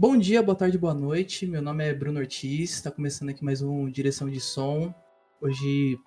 [0.00, 1.46] Bom dia, boa tarde, boa noite.
[1.46, 4.94] Meu nome é Bruno Ortiz, está começando aqui mais um Direção de Som.
[5.42, 5.98] Hoje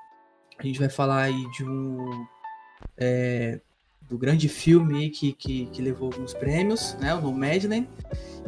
[0.58, 2.26] a gente vai falar aí de um.
[2.98, 3.62] É,
[4.10, 7.14] do grande filme que, que, que, levou alguns prêmios, né?
[7.14, 7.88] O Nomadland.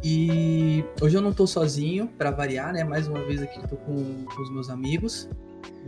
[0.03, 2.83] E hoje eu não estou sozinho, para variar, né?
[2.83, 5.29] Mais uma vez aqui estou com, com os meus amigos.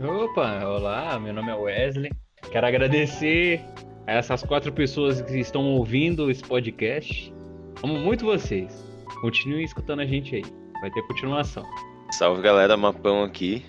[0.00, 2.12] Opa, olá, meu nome é Wesley.
[2.52, 3.60] Quero agradecer
[4.06, 7.34] a essas quatro pessoas que estão ouvindo esse podcast.
[7.82, 8.86] Amo muito vocês.
[9.20, 10.44] Continuem escutando a gente aí.
[10.80, 11.64] Vai ter continuação.
[12.12, 13.64] Salve galera, Mapão aqui.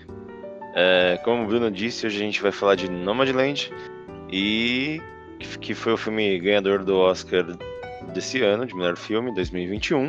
[0.74, 3.70] É, como o Bruno disse, hoje a gente vai falar de Nomadland
[4.32, 5.00] e
[5.60, 7.44] que foi o filme ganhador do Oscar
[8.12, 10.08] desse ano, de melhor filme, 2021.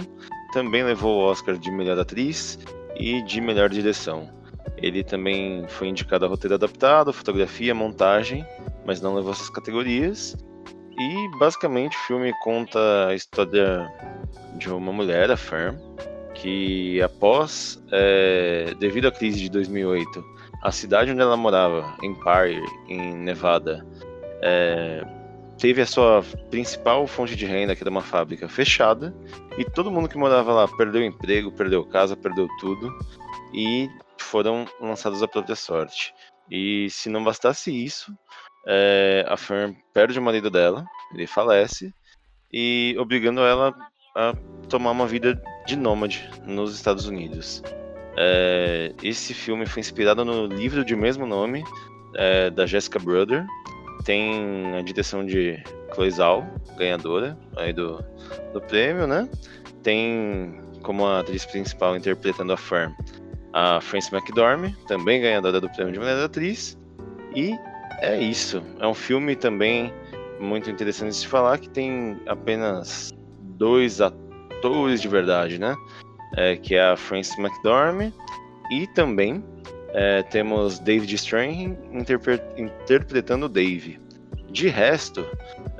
[0.53, 2.59] Também levou o Oscar de melhor atriz
[2.95, 4.29] e de melhor direção.
[4.77, 8.45] Ele também foi indicado a roteiro adaptado, fotografia, montagem,
[8.85, 10.35] mas não levou essas categorias.
[11.01, 13.91] E basicamente o filme conta a história
[14.57, 15.75] de uma mulher, a Fern,
[16.35, 20.23] que após, é, devido à crise de 2008,
[20.61, 23.83] a cidade onde ela morava, Empire, em Nevada,
[24.43, 25.03] é,
[25.57, 29.11] teve a sua principal fonte de renda, que era uma fábrica, fechada,
[29.57, 32.95] e todo mundo que morava lá perdeu emprego, perdeu casa, perdeu tudo,
[33.51, 36.13] e foram lançados à própria sorte.
[36.47, 38.15] E se não bastasse isso,
[38.67, 41.93] é, a Fern perde o marido dela, ele falece,
[42.51, 43.73] e obrigando ela
[44.15, 44.33] a
[44.69, 47.63] tomar uma vida de nômade nos Estados Unidos.
[48.17, 51.63] É, esse filme foi inspirado no livro de mesmo nome
[52.15, 53.45] é, da Jessica Brother.
[54.03, 56.45] Tem a direção de Chloe Zhao,
[56.77, 58.03] ganhadora aí do,
[58.53, 59.29] do prêmio, né?
[59.81, 62.93] Tem como atriz principal interpretando a Fern
[63.53, 66.77] a Frances McDormand, também ganhadora do prêmio de melhor atriz.
[67.35, 67.57] E
[68.01, 68.61] é isso.
[68.79, 69.93] É um filme também
[70.39, 73.13] muito interessante de se falar que tem apenas
[73.57, 75.75] dois atores de verdade, né?
[76.37, 78.13] É, que é a Frances McDormand
[78.71, 79.43] e também
[79.89, 83.99] é, temos David Strathairn interpre interpretando Dave.
[84.49, 85.25] De resto,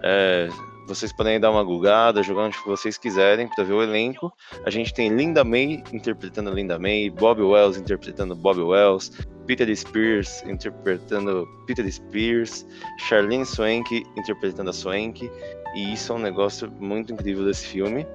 [0.03, 0.49] é,
[0.87, 4.31] vocês podem dar uma googada, jogar onde vocês quiserem para ver o elenco.
[4.65, 9.11] A gente tem Linda May interpretando Linda May, Bob Wells interpretando Bob Wells,
[9.46, 12.66] Peter Spears interpretando Peter Spears,
[13.00, 15.29] Charlene Swank interpretando a Swank.
[15.75, 18.06] E isso é um negócio muito incrível desse filme.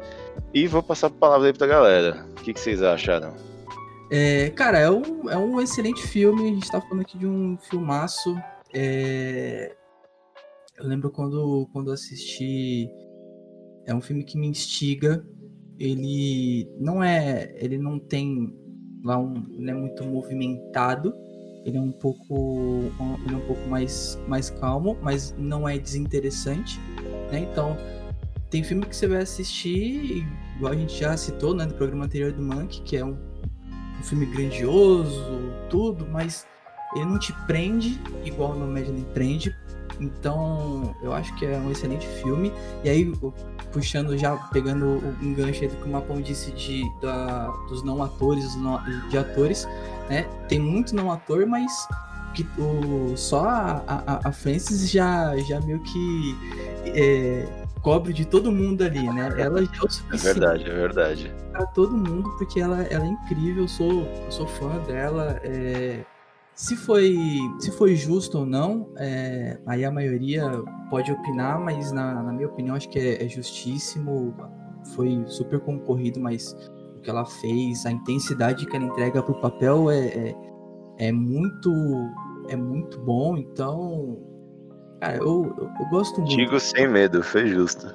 [0.53, 2.27] E vou passar a palavra aí pra galera.
[2.33, 3.35] O que, que vocês acharam?
[4.11, 6.43] É, cara, é um, é um excelente filme.
[6.43, 8.37] A gente tá falando aqui de um filmaço.
[8.73, 9.75] É...
[10.79, 12.89] Eu lembro quando, quando assisti.
[13.87, 15.27] É um filme que me instiga.
[15.79, 17.55] Ele não é.
[17.57, 18.55] Ele não tem
[19.15, 19.35] um.
[19.59, 21.15] Não é muito movimentado.
[21.65, 22.85] Ele é um pouco.
[23.25, 26.81] Ele é um pouco mais, mais calmo, mas não é desinteressante.
[27.31, 27.47] Né?
[27.51, 27.77] Então,
[28.51, 32.33] tem filme que você vai assistir, igual a gente já citou né, no programa anterior
[32.33, 33.17] do Monk, que é um,
[33.99, 35.23] um filme grandioso,
[35.69, 36.47] tudo, mas
[36.95, 39.55] ele não te prende igual o Nomadland prende.
[40.01, 42.53] Então, eu acho que é um excelente filme.
[42.85, 43.13] E aí,
[43.73, 48.03] puxando já, pegando o enganche aí do que o Mapão disse de, da, dos não
[48.03, 48.57] atores,
[49.11, 49.67] de atores,
[50.09, 50.27] né?
[50.49, 51.73] Tem muito não ator, mas
[52.35, 56.37] que o, só a, a, a Frances já, já meio que
[56.85, 57.47] é,
[57.81, 59.33] cobre de todo mundo ali, né?
[59.39, 60.15] Ela já é o suficiente.
[60.15, 61.35] É verdade, é verdade.
[61.53, 65.41] Pra todo mundo, porque ela, ela é incrível, eu sou, eu sou fã dela.
[65.43, 66.05] É...
[66.57, 67.15] Se foi,
[67.59, 69.59] se foi justo ou não, é...
[69.67, 70.51] aí a maioria
[70.89, 74.35] pode opinar, mas na, na minha opinião acho que é, é justíssimo.
[74.95, 76.57] Foi super concorrido, mas
[76.97, 80.35] o que ela fez, a intensidade que ela entrega pro papel é, é,
[80.99, 81.71] é muito
[82.49, 84.17] é muito bom, então
[85.01, 86.37] Cara, eu, eu, eu gosto muito.
[86.37, 87.95] Digo sem medo, foi justo.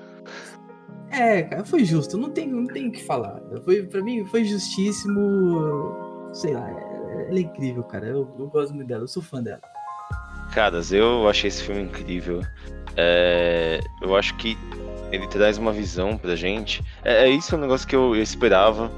[1.09, 3.41] É, cara, foi justo, não tem, não tem o que falar.
[3.65, 6.29] Foi, pra mim, foi justíssimo.
[6.33, 6.69] Sei lá,
[7.27, 8.07] ela é incrível, cara.
[8.07, 9.61] Eu, eu gosto muito dela, eu sou fã dela.
[10.53, 12.41] Caras, eu achei esse filme incrível.
[12.97, 14.57] É, eu acho que
[15.11, 16.83] ele traz uma visão pra gente.
[17.03, 18.91] É, é isso um negócio que eu, eu esperava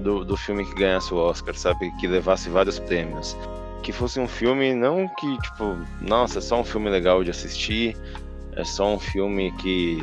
[0.00, 1.90] do, do filme que ganhasse o Oscar, sabe?
[2.00, 3.36] Que levasse vários prêmios
[3.82, 7.96] que fosse um filme não que, tipo, nossa, é só um filme legal de assistir,
[8.56, 9.98] é só um filme que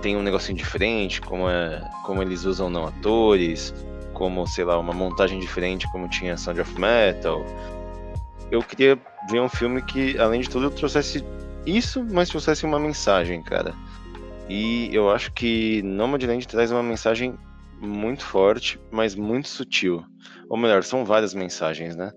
[0.00, 3.74] tem um negocinho diferente, como, é, como eles usam não atores,
[4.20, 7.42] como, sei lá, uma montagem diferente, como tinha Sound of Metal.
[8.50, 9.00] Eu queria
[9.30, 11.24] ver um filme que, além de tudo, trouxesse
[11.64, 13.74] isso, mas trouxesse uma mensagem, cara.
[14.46, 17.34] E eu acho que Nomadland traz uma mensagem
[17.80, 20.04] muito forte, mas muito sutil.
[20.50, 22.12] Ou melhor, são várias mensagens, né?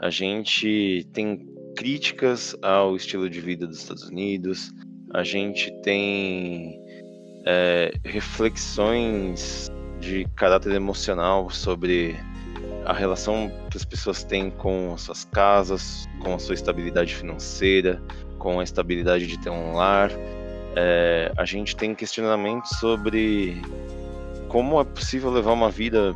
[0.00, 1.46] A gente tem
[1.76, 4.72] críticas ao estilo de vida dos Estados Unidos,
[5.12, 6.80] a gente tem
[7.46, 9.70] é, reflexões
[10.04, 12.16] de caráter emocional sobre
[12.84, 18.00] a relação que as pessoas têm com suas casas, com a sua estabilidade financeira,
[18.38, 20.10] com a estabilidade de ter um lar.
[20.76, 23.62] É, a gente tem questionamentos sobre
[24.48, 26.14] como é possível levar uma vida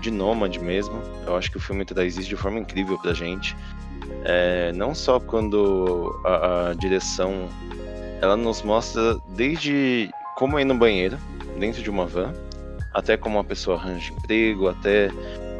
[0.00, 1.00] de nômade mesmo.
[1.26, 3.54] Eu acho que o filme traz isso de forma incrível pra gente.
[4.24, 7.48] É, não só quando a, a, direção
[8.20, 11.18] ela nos mostra desde como ir no banheiro
[11.58, 12.32] dentro de uma van,
[12.94, 15.08] até como uma pessoa arranja emprego, até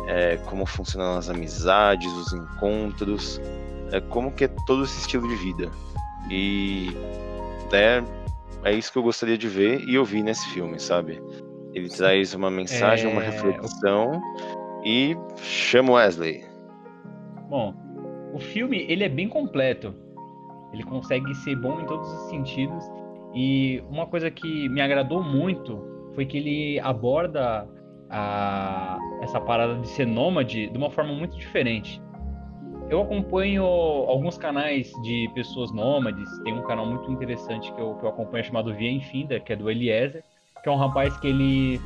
[0.06, 3.40] é, como funcionam as amizades, os encontros,
[3.92, 5.70] é, como que é todo esse estilo de vida.
[6.31, 6.90] E
[7.72, 8.02] é,
[8.62, 11.20] é isso que eu gostaria de ver e ouvir nesse filme, sabe?
[11.75, 13.12] Ele traz uma mensagem, é...
[13.12, 14.22] uma reflexão
[14.84, 16.44] e chama Wesley.
[17.48, 17.75] Bom,
[18.32, 19.94] o filme ele é bem completo.
[20.72, 22.84] Ele consegue ser bom em todos os sentidos.
[23.34, 27.69] E uma coisa que me agradou muito foi que ele aborda
[28.11, 32.00] a, essa parada de ser nômade de uma forma muito diferente.
[32.90, 36.28] Eu acompanho alguns canais de pessoas nômades.
[36.43, 39.56] Tem um canal muito interessante que eu, que eu acompanho chamado Via Infinda, que é
[39.56, 40.22] do Eliezer,
[40.62, 41.81] que é um rapaz que ele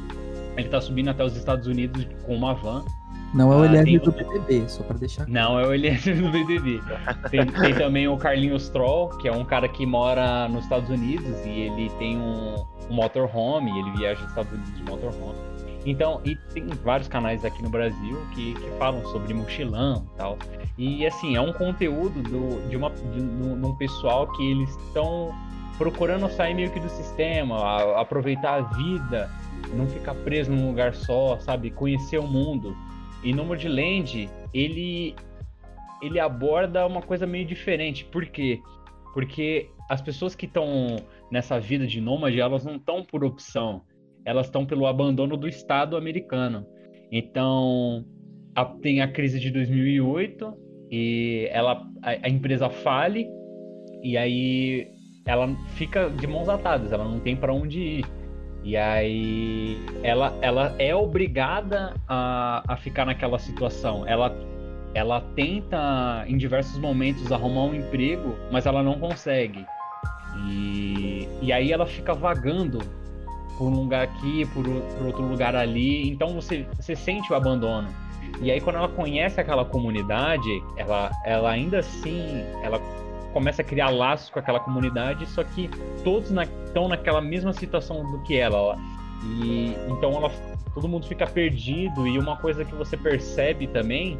[0.56, 2.84] ele tá subindo até os Estados Unidos com uma van.
[3.34, 5.28] Não é o ah, Eliezer do BBB, só para deixar.
[5.28, 6.80] Não é o Eliezer do BBB.
[7.30, 11.44] Tem, tem, também o Carlinhos Troll, que é um cara que mora nos Estados Unidos
[11.44, 12.54] e ele tem um,
[12.88, 15.38] um motorhome, ele viaja nos Estados Unidos de motorhome.
[15.84, 20.38] Então, e tem vários canais aqui no Brasil que, que falam sobre mochilão e tal.
[20.76, 25.34] E assim, é um conteúdo do, de, uma, de, de um pessoal que eles estão
[25.76, 29.30] procurando sair meio que do sistema, a, aproveitar a vida,
[29.72, 31.70] não ficar preso num lugar só, sabe?
[31.70, 32.76] Conhecer o mundo.
[33.22, 35.14] E no Land, ele
[36.00, 38.04] ele aborda uma coisa meio diferente.
[38.04, 38.60] Por quê?
[39.12, 40.96] Porque as pessoas que estão
[41.30, 43.82] nessa vida de nômade, elas não estão por opção
[44.28, 46.66] elas estão pelo abandono do Estado americano.
[47.10, 48.04] Então,
[48.54, 50.54] a, tem a crise de 2008
[50.90, 53.26] e ela, a, a, empresa fale
[54.02, 54.86] e aí
[55.26, 58.04] ela fica de mãos atadas, ela não tem para onde ir.
[58.68, 64.06] E aí ela, ela é obrigada a, a ficar naquela situação.
[64.06, 64.30] Ela,
[64.92, 69.64] ela tenta em diversos momentos arrumar um emprego, mas ela não consegue.
[70.50, 72.80] E, e aí ela fica vagando
[73.56, 76.06] por um lugar aqui, por, por outro lugar ali.
[76.06, 77.88] Então você, você sente o abandono.
[78.42, 82.78] E aí quando ela conhece aquela comunidade, ela, ela ainda assim, ela
[83.38, 85.70] começa a criar laços com aquela comunidade, só que
[86.02, 88.76] todos na, estão naquela mesma situação do que ela.
[89.22, 90.28] E então ela,
[90.74, 94.18] todo mundo fica perdido e uma coisa que você percebe também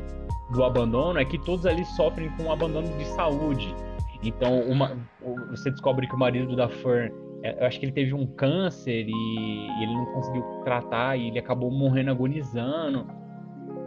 [0.53, 3.75] do abandono é que todos ali sofrem com um abandono de saúde.
[4.23, 4.97] Então uma,
[5.51, 7.13] você descobre que o marido da Fern
[7.43, 11.27] é, eu acho que ele teve um câncer e, e, ele não conseguiu tratar e
[11.27, 13.05] ele acabou morrendo agonizando.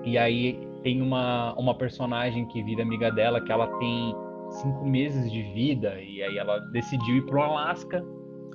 [0.04, 4.14] E aí tem uma, uma personagem que vira amiga dela que ela tem
[4.52, 8.04] cinco meses de vida e aí ela decidiu ir pro Alasca.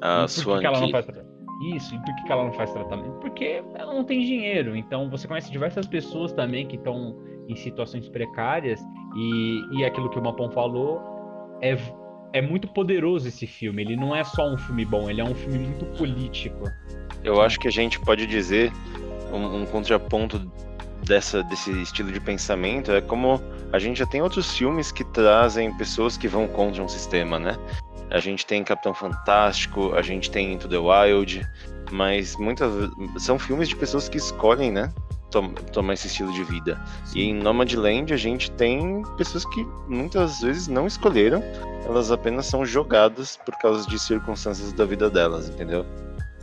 [0.02, 1.06] Ah, sua que ela não faz
[1.74, 3.18] Isso, e por que, que ela não faz tratamento?
[3.20, 4.76] Porque ela não tem dinheiro.
[4.76, 7.16] Então você conhece diversas pessoas também que estão
[7.48, 8.80] em situações precárias
[9.16, 11.00] e, e aquilo que o Mapão falou
[11.62, 11.76] é
[12.32, 13.82] é muito poderoso esse filme.
[13.82, 16.64] Ele não é só um filme bom, ele é um filme muito político.
[17.24, 18.70] Eu acho que a gente pode dizer
[19.32, 20.38] um, um contraponto
[21.06, 23.40] dessa, desse estilo de pensamento é como
[23.72, 27.56] a gente já tem outros filmes que trazem pessoas que vão contra um sistema, né?
[28.10, 31.46] A gente tem Capitão Fantástico, a gente tem Into the Wild,
[31.90, 32.70] mas muitas
[33.18, 34.92] são filmes de pessoas que escolhem, né?
[35.72, 36.80] tomar esse estilo de vida.
[37.14, 41.42] E em Nomadland a gente tem pessoas que muitas vezes não escolheram,
[41.84, 45.84] elas apenas são jogadas por causa de circunstâncias da vida delas, entendeu?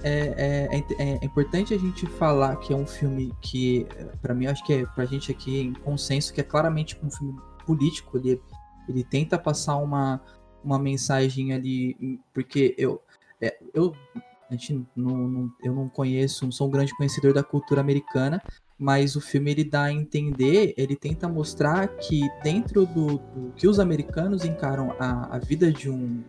[0.04, 3.88] É, é, é, é importante a gente falar que é um filme que,
[4.22, 7.40] para mim, acho que é pra gente aqui em consenso, que é claramente um filme
[7.66, 8.18] político.
[8.18, 8.42] Ele,
[8.88, 10.22] ele tenta passar uma,
[10.64, 13.02] uma mensagem ali, porque eu,
[13.42, 13.96] é, eu
[14.50, 18.42] a gente não, não, eu não conheço, não sou um grande conhecedor da cultura americana,
[18.78, 23.68] mas o filme ele dá a entender, ele tenta mostrar que dentro do, do que
[23.68, 26.22] os americanos encaram a, a vida de um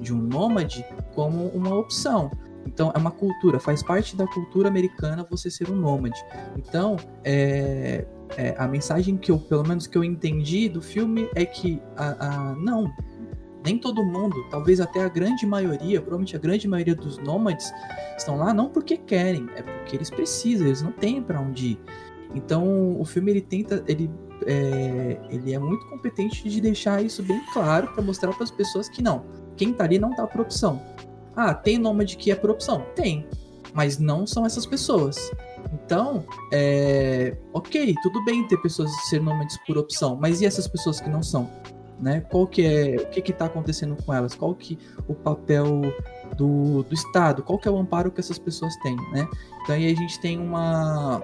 [0.00, 2.30] de um nômade como uma opção.
[2.66, 6.18] Então é uma cultura, faz parte da cultura americana você ser um nômade.
[6.56, 8.06] Então é,
[8.36, 12.26] é, a mensagem que eu, pelo menos que eu entendi do filme é que a,
[12.26, 12.92] a, não,
[13.64, 17.72] nem todo mundo, talvez até a grande maioria, provavelmente a grande maioria dos nômades
[18.16, 21.80] estão lá não porque querem, é porque eles precisam, eles não têm para onde ir.
[22.34, 24.10] Então o filme ele tenta, ele
[24.44, 28.88] é, ele é muito competente de deixar isso bem claro para mostrar para as pessoas
[28.88, 29.24] que não,
[29.56, 30.82] quem tá ali não tá por opção.
[31.36, 32.84] Ah, tem nômade que é por opção?
[32.94, 33.26] Tem,
[33.74, 35.30] mas não são essas pessoas.
[35.72, 41.00] Então, é, ok, tudo bem ter pessoas ser nômades por opção, mas e essas pessoas
[41.00, 41.50] que não são?
[42.00, 42.20] Né?
[42.20, 44.34] Qual que é, o que está acontecendo com elas?
[44.34, 44.78] Qual que
[45.08, 45.82] o papel
[46.36, 47.42] do, do Estado?
[47.42, 49.26] Qual que é o amparo que essas pessoas têm, né?
[49.62, 51.22] Então aí a gente tem uma,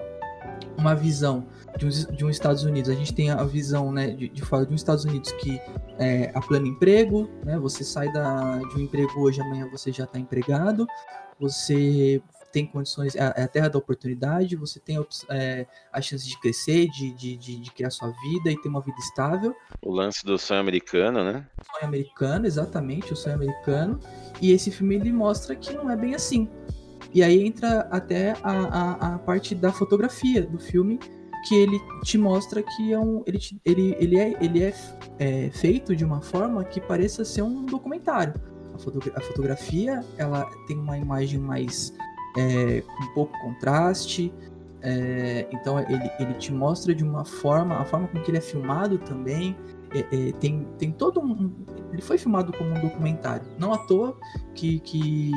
[0.77, 1.45] uma visão
[1.77, 4.65] de um, de um Estados Unidos, a gente tem a visão né, de, de fora
[4.65, 5.59] de um Estados Unidos que
[5.97, 7.57] é a plano emprego, né?
[7.59, 10.87] Você sai da, de um emprego hoje, amanhã você já está empregado,
[11.39, 12.21] você
[12.51, 16.87] tem condições, é, é a terra da oportunidade, você tem é, a chance de crescer,
[16.87, 19.55] de, de, de, de, criar sua vida e ter uma vida estável.
[19.81, 21.47] O lance do sonho americano, né?
[21.59, 23.99] O sonho americano, exatamente, o sonho americano.
[24.39, 26.47] E esse filme ele mostra que não é bem assim.
[27.13, 30.99] E aí entra até a, a, a parte da fotografia do filme,
[31.47, 34.73] que ele te mostra que é um, ele, ele, ele, é, ele é,
[35.19, 38.33] é feito de uma forma que pareça ser um documentário.
[38.73, 41.93] A, a fotografia ela tem uma imagem mais
[42.37, 44.33] é, com pouco contraste.
[44.83, 48.41] É, então ele, ele te mostra de uma forma, a forma com que ele é
[48.41, 49.55] filmado também.
[49.91, 51.51] É, é, tem, tem todo um.
[51.91, 53.45] Ele foi filmado como um documentário.
[53.57, 54.17] Não à toa
[54.55, 55.31] que, que,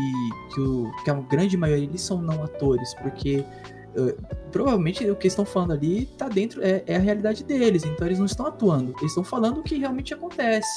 [0.55, 3.45] que, o, que a grande maioria eles são não atores, porque
[4.53, 8.19] provavelmente o que estão falando ali tá dentro, é, é, a realidade deles, então eles
[8.19, 10.69] não estão atuando, eles estão falando o que realmente acontece.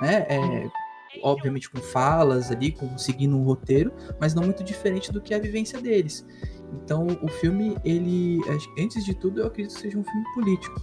[0.00, 0.26] Né?
[0.28, 0.68] É,
[1.22, 5.36] obviamente com falas ali, com seguindo um roteiro, mas não muito diferente do que é
[5.36, 6.26] a vivência deles.
[6.82, 8.38] Então o filme, ele,
[8.78, 10.80] antes de tudo, eu acredito que seja um filme político.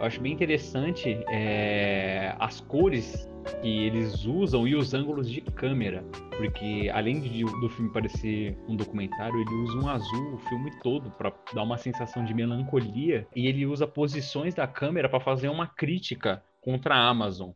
[0.00, 3.28] Eu acho bem interessante é, as cores
[3.60, 6.04] que eles usam e os ângulos de câmera,
[6.36, 11.10] porque além de, do filme parecer um documentário, ele usa um azul o filme todo
[11.12, 15.66] para dar uma sensação de melancolia e ele usa posições da câmera para fazer uma
[15.66, 17.50] crítica contra a Amazon.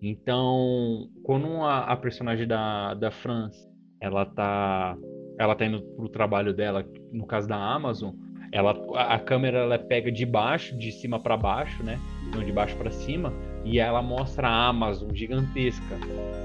[0.00, 3.68] Então, quando a, a personagem da, da France,
[4.00, 4.96] ela tá,
[5.42, 8.14] ela tá indo pro trabalho dela, no caso da Amazon,
[8.52, 11.98] ela, a, câmera ela pega de baixo, de cima para baixo, né?
[12.34, 13.32] Não de baixo para cima,
[13.64, 15.96] e ela mostra a Amazon gigantesca,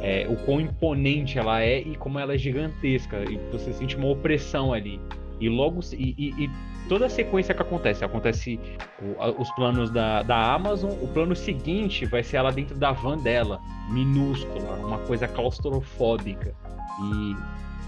[0.01, 4.07] é, o quão imponente ela é e como ela é gigantesca, e você sente uma
[4.07, 4.99] opressão ali.
[5.39, 6.49] E logo e, e, e
[6.87, 8.03] toda a sequência que acontece.
[8.03, 8.59] Acontece
[9.01, 13.17] o, os planos da, da Amazon, o plano seguinte vai ser ela dentro da van
[13.17, 13.59] dela,
[13.91, 16.55] minúscula, uma coisa claustrofóbica.
[16.99, 17.35] E,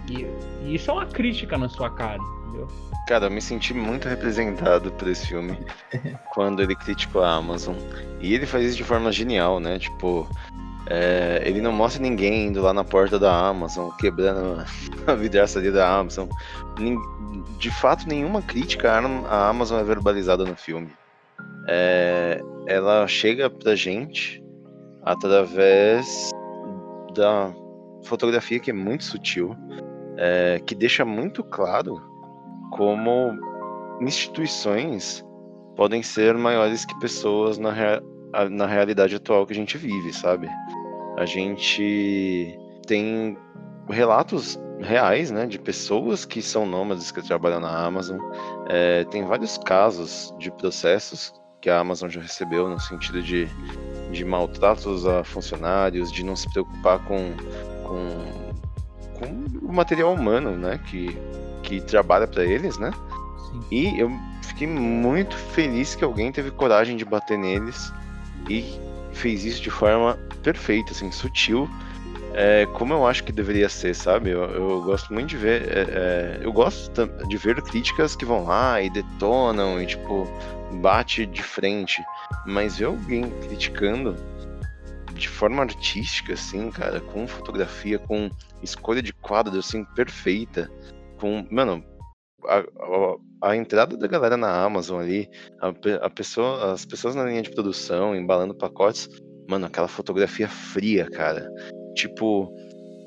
[0.10, 0.28] e,
[0.66, 2.68] e isso é uma crítica na sua cara, entendeu?
[3.08, 5.58] Cara, eu me senti muito representado por esse filme
[6.34, 7.76] quando ele criticou a Amazon.
[8.20, 9.80] E ele faz isso de forma genial, né?
[9.80, 10.28] Tipo,
[10.88, 14.64] é, ele não mostra ninguém indo lá na porta da Amazon, quebrando
[15.08, 16.28] a vidraçaria da Amazon
[17.60, 20.90] de fato, nenhuma crítica à Amazon é verbalizada no filme.
[21.68, 24.42] É, ela chega pra gente
[25.04, 26.30] através
[27.14, 27.54] da
[28.04, 29.56] fotografia que é muito sutil,
[30.20, 32.02] é, que deixa muito claro
[32.72, 33.32] como
[34.02, 35.26] instituições
[35.76, 38.02] podem ser maiores que pessoas na, rea
[38.52, 40.48] na realidade atual que a gente vive, sabe?
[41.18, 43.38] A gente tem
[43.90, 48.20] relatos reais, né, de pessoas que são nômades que trabalham na Amazon.
[48.70, 53.48] É, tem vários casos de processos que a Amazon já recebeu no sentido de,
[54.12, 57.34] de maltratos a funcionários, de não se preocupar com,
[57.84, 58.49] com,
[59.20, 59.26] com
[59.66, 61.18] o material humano, né, que,
[61.64, 62.92] que trabalha para eles, né.
[63.52, 63.62] Sim.
[63.72, 64.12] E eu
[64.42, 67.92] fiquei muito feliz que alguém teve coragem de bater neles
[68.50, 68.80] e
[69.12, 71.70] fez isso de forma perfeita, assim, sutil
[72.34, 74.30] é, como eu acho que deveria ser, sabe?
[74.30, 75.62] Eu, eu gosto muito de ver.
[75.68, 80.28] É, é, eu gosto de ver críticas que vão lá e detonam e, tipo,
[80.74, 82.04] bate de frente.
[82.46, 84.16] Mas ver alguém criticando
[85.20, 88.30] de forma artística, assim, cara, com fotografia, com
[88.64, 90.70] escolha de quadros, assim, perfeita.
[91.20, 91.46] Com.
[91.52, 91.84] Mano,
[92.46, 95.30] a, a, a, entrada da galera na Amazon ali,
[95.62, 95.74] a,
[96.06, 99.10] a, pessoa, as pessoas na linha de produção, embalando pacotes,
[99.48, 101.50] mano, aquela fotografia fria, cara
[102.00, 102.54] tipo,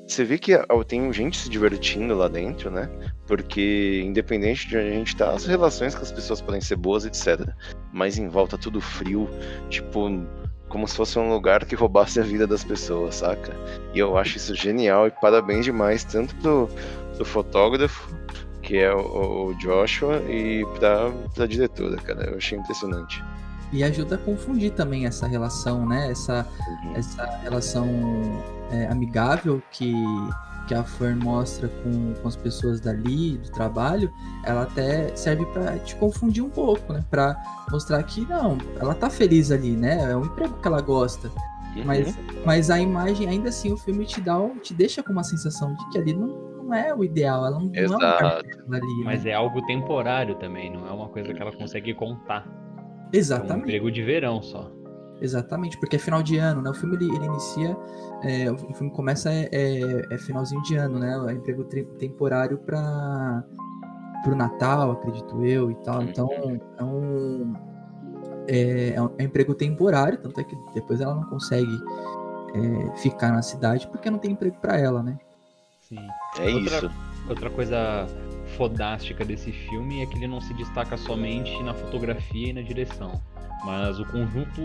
[0.07, 0.53] você vê que
[0.87, 2.89] tem gente se divertindo lá dentro, né?
[3.27, 7.05] Porque independente de onde a gente tá, as relações com as pessoas podem ser boas,
[7.05, 7.49] etc.
[7.91, 9.27] Mas em volta tudo frio,
[9.69, 10.09] tipo,
[10.73, 13.55] como se fosse um lugar que roubasse a vida das pessoas, saca?
[13.93, 16.67] E eu acho isso genial e parabéns demais, tanto pro,
[17.15, 18.11] pro fotógrafo,
[18.63, 22.31] que é o, o Joshua, e pra, pra diretora, cara.
[22.31, 23.23] Eu achei impressionante.
[23.71, 26.09] E ajuda a confundir também essa relação, né?
[26.09, 26.95] Essa, uhum.
[26.95, 27.87] essa relação
[28.71, 29.93] é, amigável que,
[30.67, 34.11] que a Fern mostra com, com as pessoas dali, do trabalho,
[34.45, 37.03] ela até serve para te confundir um pouco, né?
[37.09, 37.35] Para
[37.71, 40.11] mostrar que não, ela tá feliz ali, né?
[40.11, 41.29] É um emprego que ela gosta.
[41.75, 41.83] Uhum.
[41.85, 45.73] Mas, mas a imagem, ainda assim, o filme te dá, te deixa com uma sensação
[45.73, 46.27] de que ali não,
[46.63, 48.25] não é o ideal, ela não, não é um Exato.
[48.25, 48.47] ali.
[48.67, 48.79] né?
[49.03, 52.45] Mas é algo temporário também, não é uma coisa que ela consegue contar.
[52.47, 53.63] É um Exatamente.
[53.65, 54.71] emprego de verão só.
[55.23, 56.69] Exatamente, porque é final de ano, né?
[56.69, 57.77] O filme ele, ele inicia,
[58.23, 61.15] é, o filme começa é, é- é finalzinho de ano, né?
[61.29, 61.63] É emprego
[61.97, 63.43] temporário para
[64.23, 66.01] pro Natal, acredito eu e tal.
[66.03, 66.29] Então
[66.77, 67.53] é um
[68.47, 71.71] é, é um é um emprego temporário, tanto é que depois ela não consegue
[72.53, 75.17] é, ficar na cidade porque não tem emprego para ela, né?
[75.81, 75.97] Sim.
[76.39, 76.91] É Outra- isso.
[77.29, 78.05] Outra coisa
[78.57, 83.21] fodástica desse filme é que ele não se destaca somente na fotografia e na direção,
[83.63, 84.61] mas o conjunto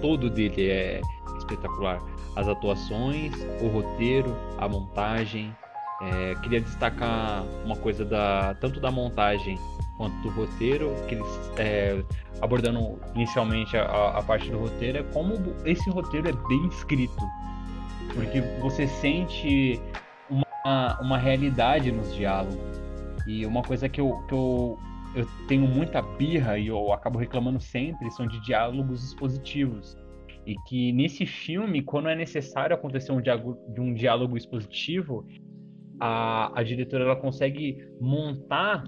[0.00, 1.00] todo dele é
[1.38, 2.00] espetacular.
[2.36, 5.54] As atuações, o roteiro, a montagem.
[6.02, 9.56] É, queria destacar uma coisa da tanto da montagem
[9.96, 12.02] quanto do roteiro, que eles é,
[12.40, 17.24] abordando inicialmente a- a, parte do roteiro, é como esse roteiro é bem escrito.
[18.14, 19.80] Porque você sente
[20.28, 22.82] uma, uma realidade nos diálogos.
[23.26, 24.78] E uma coisa que eu, que eu,
[25.14, 29.96] eu tenho muita birra e eu acabo reclamando sempre são de diálogos expositivos.
[30.46, 35.24] E que nesse filme, quando é necessário acontecer um diálogo, de um diálogo expositivo,
[36.00, 38.82] a, a diretora ela consegue montar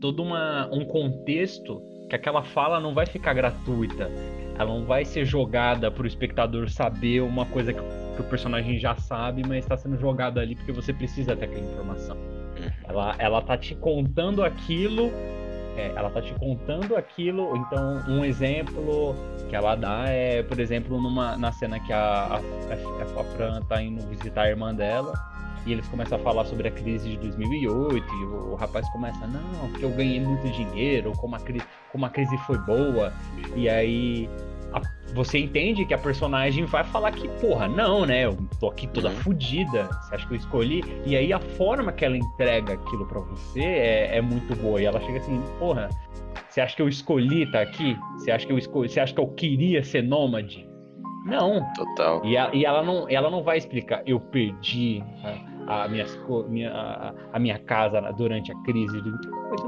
[0.00, 4.10] todo uma, um contexto que aquela fala não vai ficar gratuita.
[4.58, 8.78] Ela não vai ser jogada para o espectador saber uma coisa que, que o personagem
[8.78, 12.16] já sabe, mas está sendo jogada ali porque você precisa ter aquela informação.
[12.84, 15.10] Ela, ela tá te contando aquilo,
[15.78, 17.56] é, ela tá te contando aquilo.
[17.56, 19.14] Então, um exemplo
[19.48, 23.80] que ela dá é, por exemplo, numa, na cena que a, a, a, Fran tá
[23.82, 25.12] indo visitar a irmã dela.
[25.66, 29.26] E eles começam a falar sobre a crise de 2008, e o, o rapaz começa,
[29.26, 31.60] não, porque eu ganhei muito dinheiro, como a, cri
[31.92, 33.12] como a crise foi boa.
[33.54, 34.30] E aí
[35.14, 38.26] você entende que a personagem vai falar que, porra, não, né?
[38.26, 39.14] Eu tô aqui toda Uhum.
[39.16, 39.88] fodida.
[40.02, 40.84] Você acha que eu escolhi?
[41.06, 44.80] E aí a forma que ela entrega aquilo pra você é, é muito boa.
[44.80, 45.88] E ela chega assim, porra,
[46.48, 47.96] você acha que eu escolhi estar aqui?
[48.18, 48.88] Você acha que eu escolhi?
[48.88, 50.68] Você acha que eu queria ser nômade?
[51.24, 51.66] Não.
[51.74, 52.24] Total.
[52.24, 55.34] E, a- e ela, não, ela não vai explicar, eu perdi a,
[55.68, 56.06] a, minha,
[57.32, 59.02] a, minha casa durante a crise.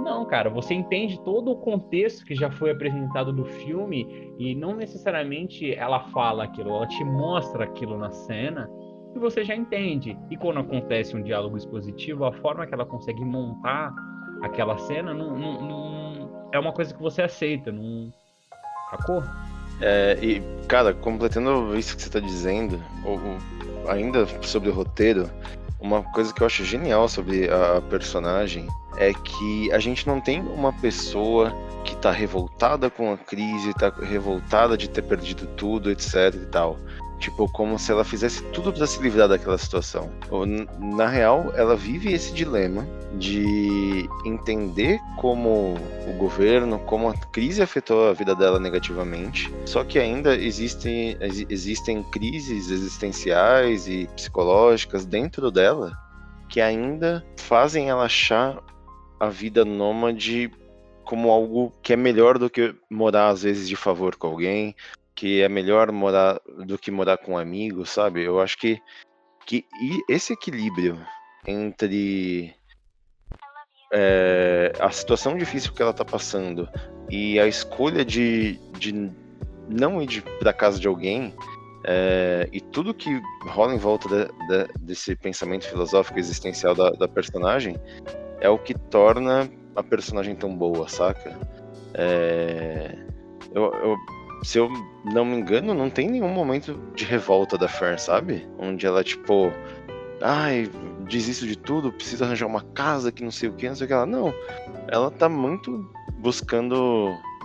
[0.03, 4.07] Não, cara, você entende todo o contexto que já foi apresentado do filme
[4.39, 8.69] e não necessariamente ela fala aquilo, ela te mostra aquilo na cena
[9.15, 10.17] e você já entende.
[10.31, 13.93] E quando acontece um diálogo expositivo, a forma que ela consegue montar
[14.43, 18.11] aquela cena não, não- não- é uma coisa que você aceita, não.
[18.91, 19.23] Sacou?
[19.83, 23.15] É, e, cara, completando isso que você tá dizendo, o-
[23.87, 25.25] o- ainda sobre o roteiro,
[25.81, 28.66] uma coisa que eu acho genial sobre a personagem
[28.97, 31.53] é que a gente não tem uma pessoa
[31.85, 36.79] que tá revoltada com a crise, tá revoltada de ter perdido tudo, etc e tal.
[37.21, 40.11] Tipo, como se ela fizesse tudo pra se livrar daquela situação.
[40.79, 42.87] Na real, ela vive esse dilema
[43.19, 45.75] de entender como
[46.09, 49.53] o governo, como a crise afetou a vida dela negativamente.
[49.67, 55.93] Só que ainda existem, exi- existem crises existenciais e psicológicas dentro dela
[56.49, 58.59] que ainda fazem ela achar
[59.21, 60.51] a vida nômade
[61.05, 64.75] como algo que é melhor do que morar às vezes de favor com alguém,
[65.21, 68.23] que é melhor morar do que morar com um amigo, sabe?
[68.25, 68.81] Eu acho que,
[69.45, 69.67] que
[70.09, 70.99] esse equilíbrio
[71.47, 72.55] entre
[73.93, 76.67] é, a situação difícil que ela tá passando
[77.11, 79.11] e a escolha de, de
[79.69, 81.35] não ir de, pra casa de alguém
[81.85, 87.07] é, e tudo que rola em volta de- de- desse pensamento filosófico existencial da, da
[87.07, 87.77] personagem
[88.41, 91.39] é o que torna a personagem tão boa, saca?
[91.93, 92.97] É,
[93.53, 94.70] eu, eu- se eu
[95.05, 98.48] não me engano, não tem nenhum momento de revolta da Fern, sabe?
[98.59, 99.53] Onde ela, tipo,
[100.22, 100.70] ai,
[101.09, 103.88] desisto de tudo, preciso arranjar uma casa que não sei o que, não sei o
[103.88, 103.94] que.
[103.94, 104.33] Ela, não,
[104.88, 106.74] ela tá muito buscando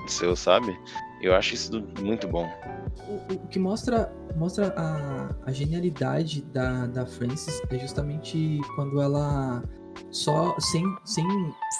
[0.04, 0.78] o seu, sabe?
[1.22, 2.48] Eu acho isso muito bom.
[3.08, 9.64] O, o que mostra, mostra a, a genialidade da, da Frances é justamente quando ela
[10.12, 11.26] só sem, sem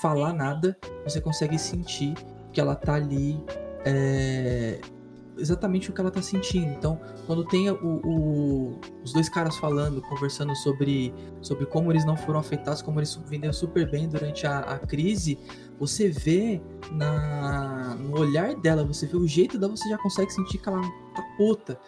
[0.02, 2.14] falar nada, você consegue sentir
[2.52, 3.38] que ela tá ali
[3.86, 4.80] é,
[5.38, 6.72] exatamente o que ela tá sentindo.
[6.72, 12.16] Então, quando tem o, o- os dois caras falando, conversando sobre, sobre como eles não
[12.18, 15.38] foram afetados, como eles venderam super bem durante a, a crise,
[15.80, 20.58] você vê na, no olhar dela, você vê o jeito dela, você já consegue sentir
[20.58, 20.82] que ela
[21.16, 21.80] tá puta.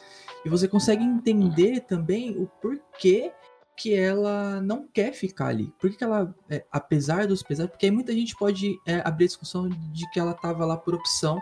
[0.46, 3.32] E você consegue entender também o porquê
[3.76, 5.72] que ela não quer ficar ali.
[5.80, 9.28] Por que ela, é, apesar dos pesares, porque aí muita gente pode é, abrir a
[9.28, 11.40] discussão de que ela tava lá por opção,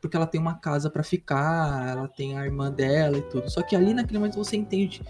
[0.00, 3.50] porque ela tem uma casa para ficar, ela tem a irmã dela e tudo.
[3.50, 5.02] Só que ali naquele momento você entende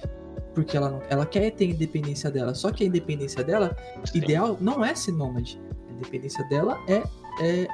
[0.54, 2.54] porque ela, não, ela quer ter a independência dela.
[2.54, 4.18] Só que a independência dela, Sim.
[4.18, 5.60] ideal, não é ser nômade.
[5.88, 7.02] A independência dela é.
[7.44, 7.68] é,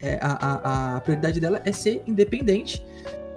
[0.00, 2.84] é a, a, a prioridade dela é ser independente.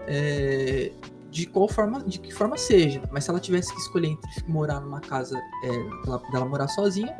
[0.08, 0.92] é,
[1.30, 3.02] de qual forma, de que forma seja.
[3.12, 7.16] Mas se ela tivesse que escolher entre morar numa casa, é, dela, dela morar sozinha,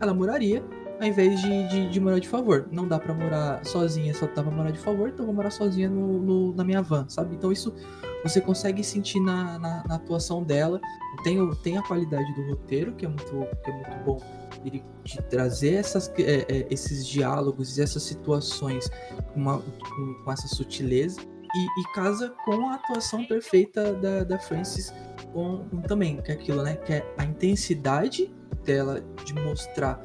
[0.00, 0.64] ela moraria
[1.00, 2.68] ao invés de, de, de morar de favor.
[2.70, 5.88] Não dá pra morar sozinha, só dá pra morar de favor, então vou morar sozinha
[5.88, 7.34] no, no- na minha van, sabe?
[7.34, 7.74] Então isso
[8.22, 10.80] você consegue sentir na, na, na atuação dela.
[11.22, 13.24] Tem, tem a qualidade do roteiro, que é muito,
[13.62, 14.20] que é muito bom.
[14.64, 18.88] Ele de trazer essas, é, é, esses diálogos e essas situações
[19.32, 21.20] com, uma- com- com essa sutileza.
[21.56, 24.92] E, e casa com a atuação perfeita da, da Frances
[25.32, 26.74] com, com também, que é aquilo, né?
[26.76, 30.00] Que é a intensidade dela de mostrar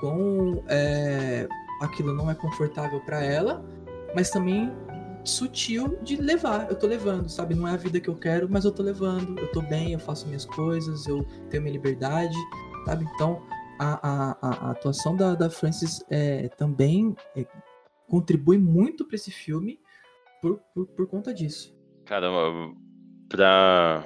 [0.00, 1.48] quão é,
[1.82, 3.64] aquilo não é confortável pra ela,
[4.14, 4.72] mas também
[5.24, 6.68] sutil de levar.
[6.70, 7.54] Eu tô levando, sabe?
[7.54, 9.38] Não é a vida que eu quero, mas eu tô levando.
[9.38, 12.36] Eu tô bem, eu faço minhas coisas, eu tenho minha liberdade,
[12.86, 13.04] sabe?
[13.14, 13.42] Então,
[13.78, 17.44] a, a, a- atuação da, da Frances é, também é,
[18.08, 19.78] contribui muito pra esse filme
[20.40, 21.76] por, por, por conta disso.
[22.06, 22.74] Caramba,
[23.28, 24.02] pra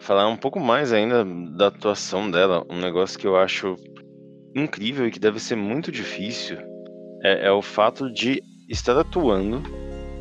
[0.00, 1.22] falar um pouco mais ainda
[1.56, 3.76] da atuação dela, um negócio que eu acho
[4.54, 6.58] incrível e que deve ser muito difícil
[7.22, 9.62] é, é o fato de estar atuando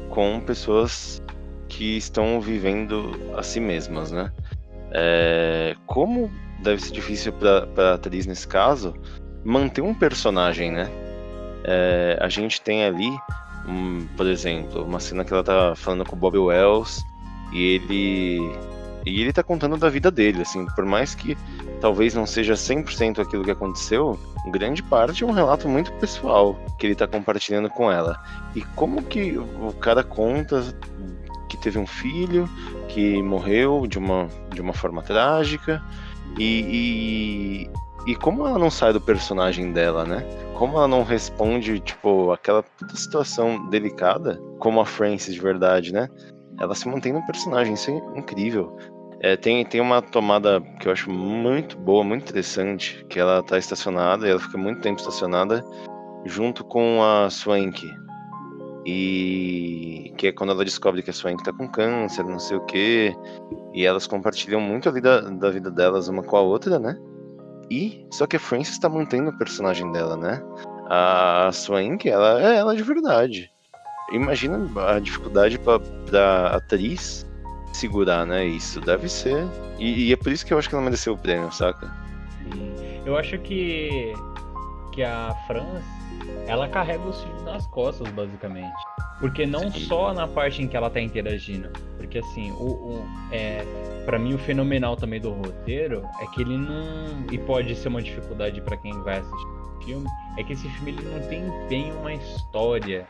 [0.09, 1.21] com pessoas
[1.67, 4.31] que estão vivendo a si mesmas, né?
[4.91, 6.31] É, como
[6.63, 8.93] deve ser difícil para a atriz nesse caso
[9.43, 10.89] manter um personagem, né?
[11.63, 13.09] É, a gente tem ali
[13.67, 17.01] um, por exemplo, uma cena que ela tá falando com o Bob Wells
[17.53, 18.39] e ele
[19.05, 21.37] e ele tá contando da vida dele, assim, por mais que
[21.79, 24.19] talvez não seja 100% aquilo que aconteceu,
[24.51, 28.21] grande parte é um relato muito pessoal que ele tá compartilhando com ela.
[28.55, 30.63] E como que o cara conta
[31.47, 32.49] que teve um filho
[32.87, 35.81] que morreu de uma, de uma forma trágica
[36.37, 37.67] e,
[38.05, 40.25] e, e como ela não sai do personagem dela, né?
[40.59, 46.09] como ela não responde, tipo, aquela situação delicada, como a Frances de verdade, né?
[46.59, 48.75] Ela se mantém no personagem, isso é incrível.
[49.21, 53.57] É, tem, tem uma tomada que eu acho muito boa, muito interessante, que ela tá
[53.57, 55.63] estacionada e ela fica muito tempo estacionada
[56.25, 57.85] junto com a Swank.
[58.85, 62.65] E que é quando ela descobre que a Swank tá com câncer, não sei o
[62.65, 63.13] quê.
[63.73, 66.97] E elas compartilham muito ali da, da vida delas uma com a outra, né?
[67.69, 70.41] E só que a Frances tá mantendo o personagem dela, né?
[70.89, 73.51] A Swank, ela é ela de verdade.
[74.11, 77.25] Imagina a dificuldade pra, pra atriz
[77.73, 78.45] segurar, né?
[78.45, 79.47] Isso deve ser.
[79.77, 81.87] E, e é por isso que eu acho que ela mereceu o prêmio, saca?
[82.51, 82.73] Sim.
[83.05, 84.13] Eu acho que,
[84.91, 85.83] que a Franz,
[86.47, 88.75] ela carrega os filhos nas costas, basicamente.
[89.19, 89.85] Porque não Sim.
[89.85, 91.69] só na parte em que ela tá interagindo.
[91.97, 93.65] Porque assim, o, o, é,
[94.05, 97.25] para mim o fenomenal também do roteiro é que ele não.
[97.31, 100.91] E pode ser uma dificuldade pra quem vai assistir o filme, é que esse filme
[100.91, 103.07] ele não tem bem uma história.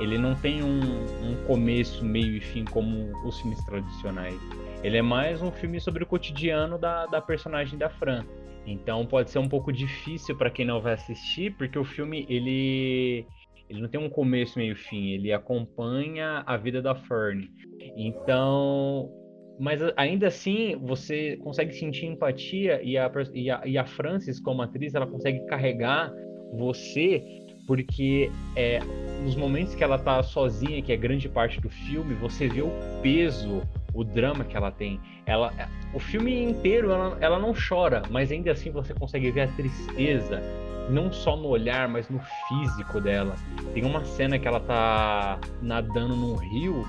[0.00, 4.38] Ele não tem um, um começo, meio e fim como os filmes tradicionais.
[4.82, 8.24] Ele é mais um filme sobre o cotidiano da, da personagem da Fran.
[8.66, 13.26] Então pode ser um pouco difícil para quem não vai assistir, porque o filme ele
[13.68, 17.48] ele não tem um começo, meio e fim, ele acompanha a vida da Fern.
[17.96, 19.10] Então,
[19.58, 24.62] mas ainda assim você consegue sentir empatia e a, e a, e a Frances como
[24.62, 26.12] atriz ela consegue carregar
[26.52, 28.80] você porque é,
[29.22, 32.70] nos momentos que ela tá sozinha, que é grande parte do filme, você vê o
[33.02, 35.00] peso, o drama que ela tem.
[35.24, 35.52] Ela,
[35.92, 40.42] o filme inteiro ela, ela não chora, mas ainda assim você consegue ver a tristeza,
[40.90, 43.34] não só no olhar, mas no físico dela.
[43.72, 46.84] Tem uma cena que ela tá nadando num rio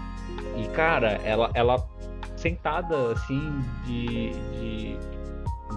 [0.57, 1.88] e, cara, ela, ela
[2.35, 4.97] sentada assim de, de,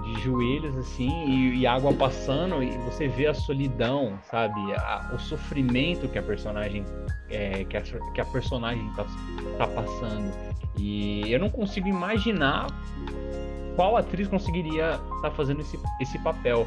[0.04, 4.60] de joelhos assim e, e água passando e você vê a solidão, sabe?
[4.74, 6.84] A- o sofrimento que a personagem
[7.30, 9.06] é, que, a, que a personagem tá,
[9.56, 10.32] tá passando.
[10.78, 12.66] E eu não consigo imaginar
[13.76, 16.66] qual atriz conseguiria estar fazendo esse, esse papel.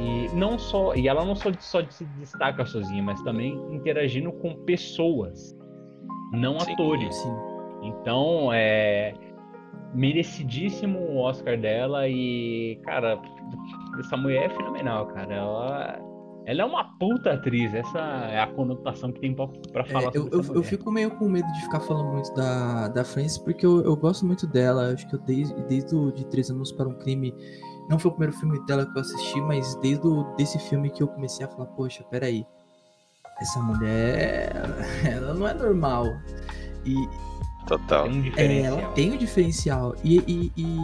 [0.00, 4.54] E não só, e ela não só, só se destaca sozinha, mas também interagindo com
[4.64, 5.56] pessoas,
[6.32, 6.72] não Sim.
[6.72, 7.14] atores.
[7.14, 7.36] Sim.
[7.82, 9.14] Então, é
[9.94, 13.20] merecidíssimo o Oscar dela e, cara,
[13.98, 15.34] essa mulher é fenomenal, cara.
[15.34, 15.98] Ela,
[16.46, 17.72] ela é uma puta atriz.
[17.74, 17.98] Essa
[18.30, 20.64] é a conotação que tem pra, pra É, falar eu, sobre eu, eu mulher.
[20.64, 24.26] fico meio com medo de ficar falando muito da, da Frances, porque eu, eu gosto
[24.26, 24.92] muito dela.
[24.92, 27.34] Acho que eu desde, desde o, de Três Anos para um Crime,
[27.88, 31.02] não foi o primeiro filme dela que eu assisti, mas desde o, desse filme que
[31.02, 32.46] eu comecei a falar, poxa, peraí,
[33.40, 34.52] essa mulher,
[35.10, 36.04] ela não é normal.
[36.84, 36.94] E
[37.68, 38.04] Total.
[38.04, 38.78] Tem um é, diferencial.
[38.78, 39.94] ela tem um diferencial.
[40.02, 40.78] E, e, e,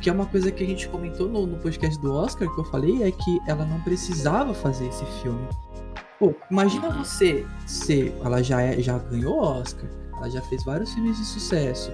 [0.00, 2.64] que é uma coisa que a gente comentou no, no podcast do Oscar, que eu
[2.64, 5.46] falei, é que ela não precisava fazer esse filme.
[6.18, 8.16] Pô, imagina você ser.
[8.24, 11.92] Ela já, é, já ganhou Oscar, ela já fez vários filmes de sucesso.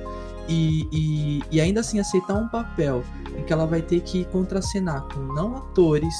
[0.48, 3.02] E, e, e, ainda assim aceitar um papel
[3.36, 6.14] em que ela vai ter que contracenar com não atores.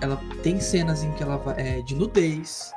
[0.00, 1.54] Ela tem cenas em que ela vai.
[1.58, 2.72] É, de nudez.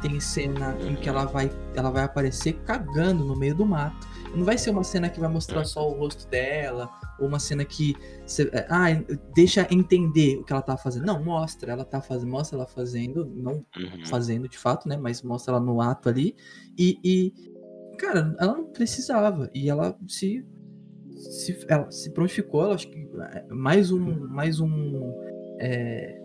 [0.00, 4.06] Tem cena em que ela vai, ela vai aparecer cagando no meio do mato.
[4.34, 7.64] Não vai ser uma cena que vai mostrar só o rosto dela, ou uma cena
[7.64, 7.94] que
[8.26, 8.86] você, ah,
[9.34, 11.06] deixa entender o que ela tá fazendo.
[11.06, 14.06] Não, mostra, ela tá fazendo, mostra ela fazendo, não uhum.
[14.06, 14.96] fazendo de fato, né?
[14.96, 16.36] Mas mostra ela no ato ali.
[16.76, 17.32] E, e,
[17.98, 19.50] cara, ela não precisava.
[19.54, 20.44] E ela se.
[21.16, 24.28] se ela se prontificou, ela acho que é, mais um.
[24.28, 25.14] Mais um.
[25.58, 26.20] É,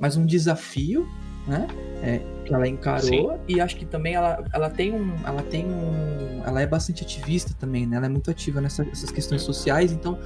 [0.00, 1.06] mais um desafio,
[1.50, 1.66] né?
[2.02, 3.40] É, que ela encarou Sim.
[3.46, 7.52] e acho que também ela, ela tem um ela tem um ela é bastante ativista
[7.58, 10.18] também né ela é muito ativa nessas questões sociais então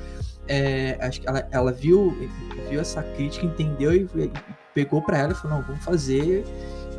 [0.46, 2.16] é, acho que ela, ela viu
[2.70, 4.32] viu essa crítica entendeu e, e
[4.72, 6.44] pegou para ela e falou não vamos fazer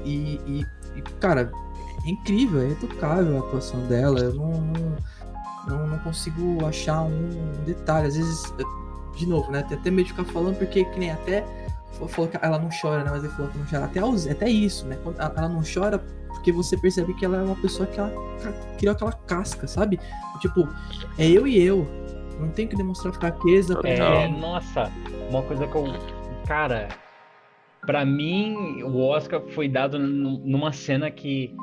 [0.04, 0.66] e, e,
[0.98, 1.50] e, cara
[2.06, 4.96] é incrível é intocável a atuação dela eu não, não,
[5.70, 7.30] não, não consigo achar um
[7.66, 8.54] detalhe às vezes
[9.16, 11.46] de novo né tem até medo de ficar falando porque que nem até
[11.96, 13.10] falou que ela não chora, né?
[13.12, 13.86] Mas ele falou que não chora.
[13.86, 14.00] Até,
[14.32, 14.98] até isso, né?
[15.18, 18.14] Ela não chora porque você percebe que ela é uma pessoa que ela
[18.78, 20.00] criou aquela casca, sabe?
[20.40, 20.68] Tipo,
[21.18, 21.88] é eu e eu.
[22.40, 24.92] Não tem que demonstrar fraqueza pra é, Nossa,
[25.30, 25.86] uma coisa que eu.
[26.46, 26.90] Cara,
[27.86, 31.56] para mim, o Oscar foi dado numa cena que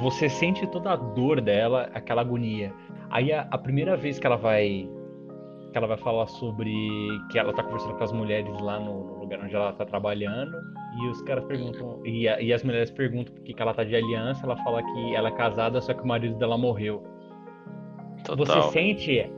[0.00, 2.74] você sente toda a dor dela, aquela agonia.
[3.10, 4.88] Aí a, a primeira vez que ela vai
[5.70, 6.74] que ela vai falar sobre
[7.30, 10.56] que ela tá conversando com as mulheres lá no lugar onde ela tá trabalhando
[11.00, 13.96] e os caras perguntam e, a, e as mulheres perguntam por que ela tá de
[13.96, 17.02] aliança, ela fala que ela é casada só que o marido dela morreu.
[18.24, 18.36] Total.
[18.36, 19.30] Você sente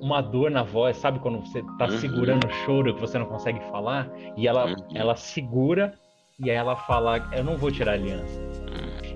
[0.00, 1.98] uma dor na voz, sabe quando você tá uhum.
[1.98, 4.74] segurando o choro que você não consegue falar e ela uhum.
[4.94, 5.94] ela segura
[6.38, 8.43] e aí ela fala, eu não vou tirar a aliança.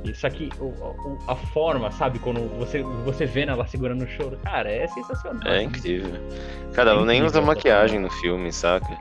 [0.04, 2.18] Isso aqui, o, o, a forma, sabe?
[2.18, 5.52] Quando você, você vê ela segurando o choro, cara, é sensacional.
[5.52, 6.20] É incrível.
[6.72, 8.96] Cara, ela é nem usa maquiagem no filme, saca?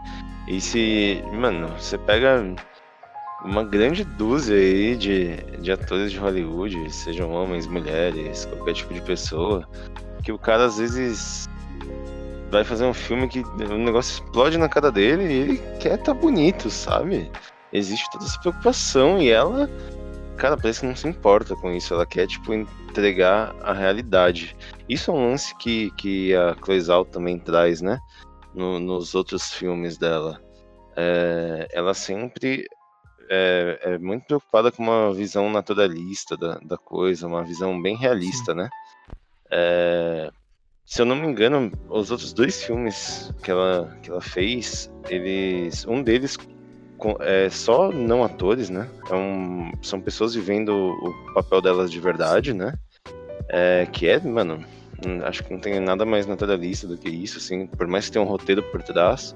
[0.47, 1.21] E se.
[1.33, 2.43] Mano, você pega
[3.43, 9.01] uma grande dúzia aí de, de atores de Hollywood, sejam homens, mulheres, qualquer tipo de
[9.01, 9.67] pessoa,
[10.23, 11.47] que o cara às vezes
[12.49, 16.13] vai fazer um filme que o negócio explode na cara dele e ele quer tá
[16.13, 17.29] bonito, sabe?
[17.71, 19.69] Existe toda essa preocupação e ela
[20.37, 21.93] cara, parece que não se importa com isso.
[21.93, 24.55] Ela quer, tipo, entregar a realidade.
[24.87, 27.99] Isso é um lance que, que a Chloe também traz, né?
[28.53, 30.41] No, nos outros filmes dela.
[30.95, 32.65] É, ela sempre
[33.29, 38.53] é, é, muito preocupada com uma visão naturalista da, da coisa, uma visão bem realista,
[38.53, 38.69] né?
[39.51, 40.31] É,
[40.85, 45.85] se eu não me engano, os outros dois filmes que ela, que ela fez, eles,
[45.85, 46.37] um deles
[47.19, 48.89] é, só não atores, né?
[49.11, 52.73] Um, são pessoas vivendo o papel delas de verdade, né?
[53.49, 54.63] É, que é, mano,
[55.23, 58.25] acho que não tem nada mais naturalista do que isso, assim, por mais que tenha
[58.25, 59.35] um roteiro por trás.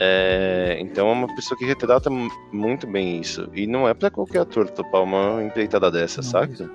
[0.00, 2.08] É, então é uma pessoa que retrata
[2.52, 3.48] muito bem isso.
[3.52, 6.70] E não é para qualquer ator topar uma empreitada dessa, não, saca?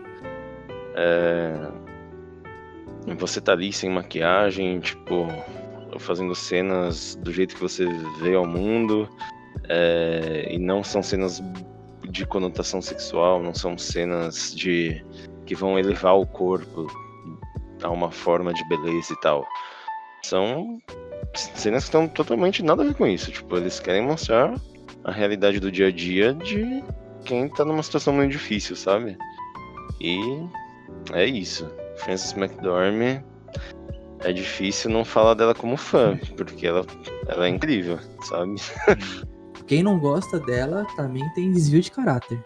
[0.96, 1.72] É,
[3.18, 5.28] você tá ali sem maquiagem, tipo,
[6.00, 7.86] fazendo cenas do jeito que você
[8.22, 9.10] vê ao mundo.
[9.70, 11.42] É, e não são cenas
[12.10, 15.04] de conotação sexual, não são cenas de
[15.46, 16.88] que vão elevar o corpo
[17.82, 19.46] a uma forma de beleza e tal.
[20.24, 20.82] São
[21.34, 23.32] cenas que estão totalmente nada a ver com isso.
[23.32, 24.54] Tipo, eles querem mostrar
[25.04, 26.84] a realidade do dia a dia de
[27.26, 29.18] quem tá numa situação muito difícil, sabe?
[30.00, 30.20] E
[31.14, 31.70] é isso.
[31.98, 33.24] Frances McDormand
[34.20, 36.86] é difícil não falar dela como fã, porque ela,
[37.28, 38.56] ela é incrível, sabe?
[39.68, 42.42] quem não gosta dela também tem desvio de caráter.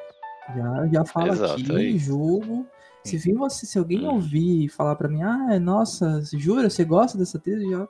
[0.55, 1.97] Já, já fala Exato, aqui, aí.
[1.97, 2.65] julgo.
[3.03, 4.15] Se vir você, se alguém hum.
[4.15, 7.63] ouvir e falar para mim, ah, nossa, jura, você gosta dessa atriz?
[7.69, 7.87] Já,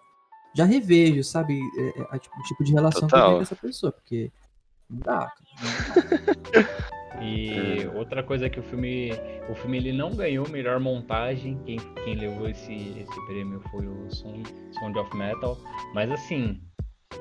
[0.55, 1.59] já revejo, sabe?
[1.77, 3.09] É, é, tipo, o tipo de relação Total.
[3.09, 4.31] que eu tenho com essa pessoa, porque
[4.89, 5.31] não dá.
[5.61, 6.67] Não dá.
[7.19, 7.89] E é.
[7.89, 9.11] outra coisa que o filme,
[9.49, 11.59] o filme ele não ganhou melhor montagem.
[11.65, 15.57] Quem, quem levou esse, esse prêmio foi o Sound, Sound of Metal.
[15.93, 16.61] Mas assim,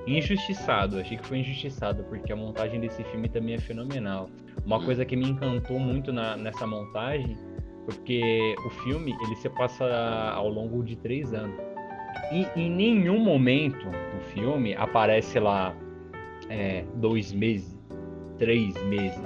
[0.07, 0.99] injustiçado.
[0.99, 4.31] Achei que foi injustiçado, porque a montagem desse filme também é fenomenal.
[4.65, 7.37] Uma coisa que me encantou muito na, nessa montagem
[7.85, 9.85] porque o filme ele se passa
[10.35, 11.57] ao longo de três anos.
[12.33, 15.73] E em nenhum momento do filme aparece lá
[16.49, 17.79] é, dois meses,
[18.39, 19.23] três meses.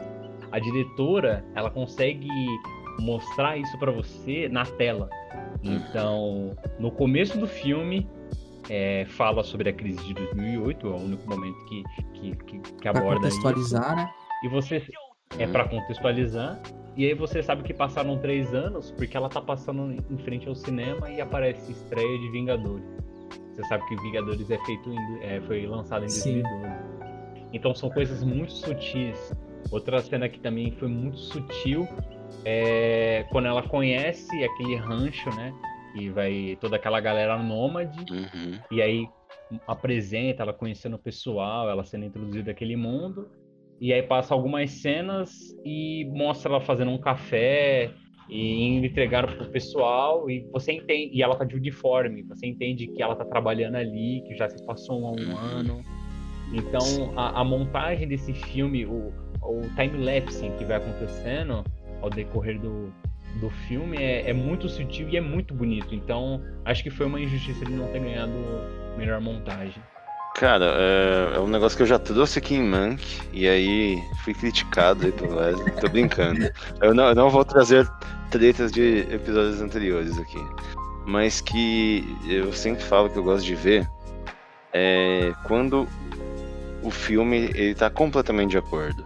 [0.53, 2.29] A diretora ela consegue
[2.99, 5.09] mostrar isso para você na tela.
[5.63, 8.07] Então, no começo do filme
[8.71, 11.83] é, fala sobre a crise de 2008, é o único momento que,
[12.15, 13.97] que, que, que aborda Pra contextualizar, isso.
[13.97, 14.11] né?
[14.45, 14.83] E você
[15.39, 16.63] é para contextualizar.
[16.97, 20.55] E aí você sabe que passaram três anos porque ela tá passando em frente ao
[20.55, 22.85] cinema e aparece estreia de Vingadores.
[23.55, 26.43] Você sabe que Vingadores é feito em, é, foi lançado em Sim.
[26.43, 27.01] 2012.
[27.53, 29.33] Então são coisas muito sutis.
[29.73, 31.89] Outra cena que também foi muito sutil
[32.45, 35.53] é quando ela conhece aquele rancho, né?
[35.95, 37.99] E vai toda aquela galera nômade.
[38.11, 38.59] Uhum.
[38.71, 39.09] E aí
[39.67, 43.29] apresenta ela conhecendo o pessoal, ela sendo introduzida àquele mundo.
[43.81, 47.91] E aí passa algumas cenas e mostra ela fazendo um café
[48.29, 52.87] e indo entregar pro pessoal e você entende, e ela tá de uniforme, você entende
[52.87, 55.81] que ela tá trabalhando ali, que já se passou um, um ano.
[56.53, 61.65] Então a, a montagem desse filme, o, o time-lapse que vai acontecendo
[62.03, 62.93] ao decorrer do,
[63.37, 65.95] do filme é, é muito sutil e é muito bonito.
[65.95, 68.33] Então acho que foi uma injustiça ele não ter ganhado
[68.97, 69.83] melhor montagem.
[70.35, 74.33] Cara, é, é um negócio que eu já trouxe aqui em Mank, e aí fui
[74.33, 75.73] criticado aí pelo Wesley.
[75.81, 76.49] Tô brincando.
[76.81, 77.87] Eu não, eu não vou trazer
[78.31, 80.39] tretas de episódios anteriores aqui.
[81.05, 83.87] Mas que eu sempre falo que eu gosto de ver
[84.73, 85.87] é quando
[86.83, 89.05] o filme ele tá completamente de acordo.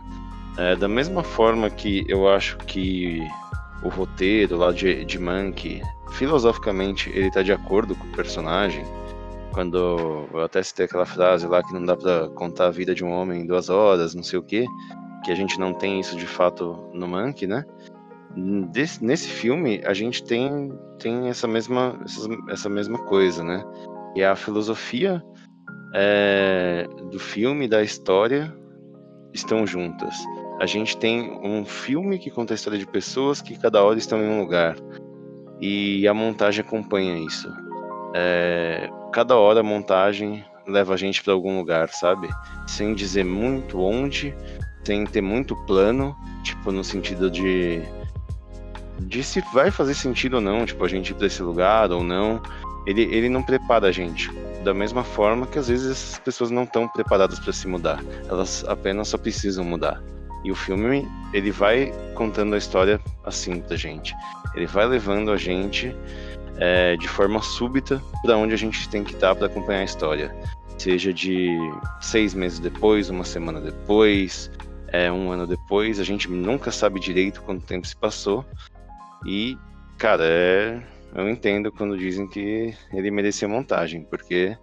[0.56, 3.20] É, da mesma forma que eu acho que
[3.84, 8.84] o roteiro lá de, de Mank, filosoficamente, ele tá de acordo com o personagem,
[9.52, 13.04] quando eu até citei aquela frase lá que não dá pra contar a vida de
[13.04, 14.66] um homem em duas horas, não sei o que,
[15.24, 17.64] que a gente não tem isso de fato no Mank, né?
[18.72, 22.00] Desse, nesse filme a gente tem, tem essa, mesma,
[22.48, 23.64] essa mesma coisa, né?
[24.16, 25.22] E a filosofia
[25.94, 28.52] é, do filme, da história,
[29.32, 30.16] estão juntas.
[30.60, 34.20] A gente tem um filme que conta a história de pessoas que cada hora estão
[34.20, 34.76] em um lugar.
[35.60, 37.52] E a montagem acompanha isso.
[38.14, 42.28] É, cada hora a montagem leva a gente para algum lugar, sabe?
[42.66, 44.34] Sem dizer muito onde,
[44.84, 47.82] sem ter muito plano, tipo no sentido de
[49.00, 52.04] de se vai fazer sentido ou não, tipo a gente ir para esse lugar ou
[52.04, 52.40] não.
[52.86, 54.30] Ele, ele não prepara a gente
[54.64, 58.02] da mesma forma que às vezes essas pessoas não estão preparadas para se mudar.
[58.28, 60.02] Elas apenas só precisam mudar.
[60.44, 64.14] E o filme ele vai contando a história assim pra gente.
[64.54, 65.94] Ele vai levando a gente
[66.59, 70.35] é, de forma súbita para onde a gente tem que estar para acompanhar a história.
[70.78, 71.48] Seja de
[72.00, 74.50] seis meses depois, uma semana depois,
[74.88, 78.44] é, um ano depois, a gente nunca sabe direito quanto tempo se passou.
[79.26, 79.57] E,
[79.96, 80.83] cara, é,
[81.14, 84.57] eu entendo quando dizem que ele merecia montagem, porque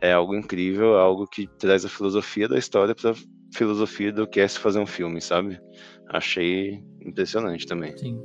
[0.00, 3.14] é algo incrível, é algo que traz a filosofia da história para
[3.52, 5.60] filosofia do que é se fazer um filme, sabe?
[6.08, 7.96] Achei impressionante também.
[7.96, 8.20] Sim.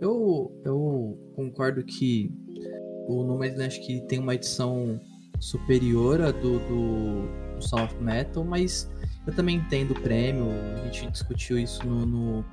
[0.00, 2.30] Eu, eu concordo que
[3.08, 5.00] o Nomadland acho que tem uma edição
[5.40, 8.90] superior à do, do, do Sound of Metal, mas
[9.26, 12.44] eu também entendo o prêmio, a gente discutiu isso no, no,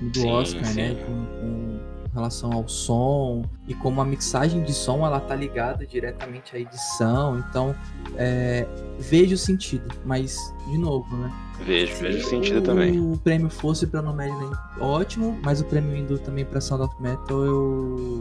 [0.00, 0.76] no do Sim, Oscar, sim.
[0.76, 0.94] né?
[0.94, 1.75] Com, com
[2.16, 7.38] relação ao som e como a mixagem de som ela tá ligada diretamente à edição,
[7.38, 7.74] então
[8.16, 8.66] é,
[8.98, 10.36] vejo o sentido, mas
[10.68, 11.32] de novo, né?
[11.64, 13.00] Vejo, vejo Se sentido o, também.
[13.00, 17.44] o prêmio fosse pra Nomadland, ótimo, mas o prêmio indo também pra Sound of Metal,
[17.44, 18.20] eu,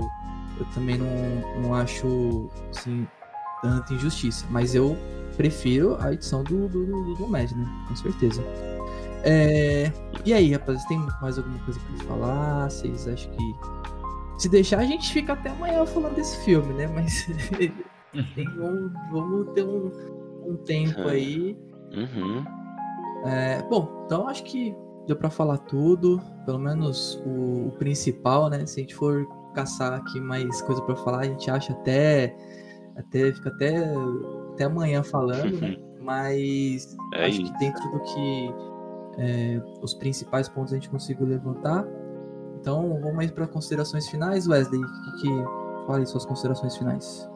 [0.60, 3.05] eu também não, não acho, assim,
[3.62, 4.45] tanta injustiça.
[4.49, 4.97] Mas eu
[5.36, 7.47] prefiro a edição do, do, do, do né?
[7.88, 8.43] Com certeza.
[9.23, 9.91] É,
[10.23, 12.69] e aí, rapaz, tem mais alguma coisa pra falar?
[12.69, 13.55] Vocês acham que...
[14.38, 16.88] Se deixar, a gente fica até amanhã falando desse filme, né?
[16.88, 17.26] Mas
[18.36, 19.91] tem um- vamos ter um,
[20.45, 21.58] um tempo aí
[21.93, 22.43] Uhum.
[23.26, 24.76] é, bom, então acho que
[25.08, 28.65] deu pra falar tudo, pelo menos o, o principal, né?
[28.65, 32.36] Se a gente for caçar aqui mais coisa pra falar, a gente acha até
[32.97, 33.86] até fica até
[34.53, 35.78] até amanhã falando, né?
[36.01, 37.53] Mas É acho isso.
[37.53, 38.53] que dentro do que
[39.18, 41.86] é, os principais pontos a gente conseguiu levantar.
[42.66, 44.82] Então vamos aí para considerações finais, Wesley.
[44.82, 45.30] Que, que
[45.86, 47.30] fala aí suas considerações finais?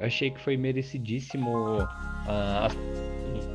[0.00, 1.78] Eu achei que foi merecidíssimo
[2.26, 2.76] ah, as,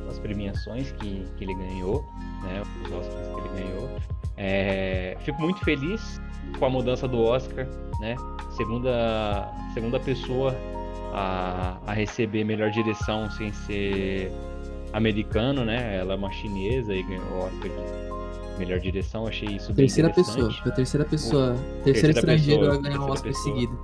[0.08, 2.02] as premiações que, que ele ganhou,
[2.42, 2.62] né?
[2.86, 3.90] Os Oscars que ele ganhou.
[4.38, 6.22] É, fico muito feliz
[6.58, 7.66] com a mudança do Oscar,
[8.00, 8.16] né?
[8.56, 10.56] Segunda, segunda pessoa
[11.12, 14.32] a, a receber melhor direção sem ser
[14.94, 15.98] americano, né?
[15.98, 18.13] Ela é uma chinesa e ganhou o Oscar de
[18.58, 19.26] melhor direção.
[19.26, 23.12] Achei isso bem Terceira pessoa, foi terceira pessoa, terceira terceira estrangeira a ganhar um terceira
[23.12, 23.78] Oscar seguido.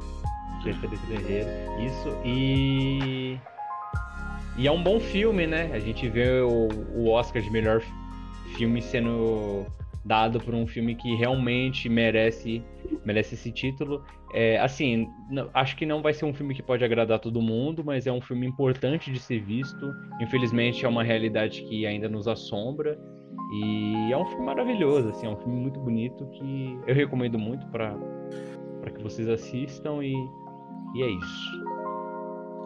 [0.62, 1.48] terceiro estrangeiro.
[1.86, 2.16] Isso.
[2.24, 3.38] E.
[4.56, 5.70] E é um bom filme, né?
[5.72, 7.82] A gente vê o, o Oscar de melhor
[8.56, 9.64] filme sendo
[10.04, 12.62] dado por um filme que realmente merece,
[13.04, 14.04] merece esse título.
[14.32, 15.08] É, assim,
[15.54, 18.20] acho que não vai ser um filme que pode agradar todo mundo, mas é um
[18.20, 19.92] filme importante de ser visto.
[20.20, 22.98] Infelizmente é uma realidade que ainda nos assombra.
[23.52, 27.66] E é um filme maravilhoso, assim, é um filme muito bonito que eu recomendo muito
[27.68, 27.96] para
[28.94, 30.12] que vocês assistam e,
[30.94, 31.64] e é isso.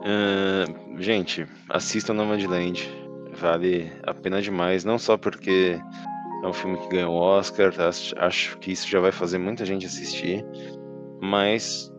[0.05, 2.87] Uh, gente, assistam Nomadland.
[3.37, 5.81] Vale a pena demais, não só porque
[6.43, 7.73] é um filme que ganhou o Oscar,
[8.19, 10.45] acho, que isso já vai fazer muita gente assistir,
[11.21, 11.91] mas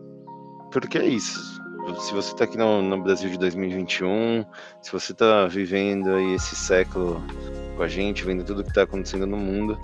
[0.72, 1.56] porque é isso.
[1.98, 4.44] Se você está aqui no, no, Brasil de 2021,
[4.80, 7.22] se você está vivendo aí esse século
[7.76, 9.78] com a gente, vendo tudo que está acontecendo no mundo,